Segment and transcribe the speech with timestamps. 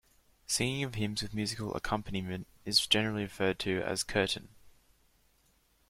[0.47, 4.49] Singing of hymns with musical accompaniment is generally referred to as "Kirtan".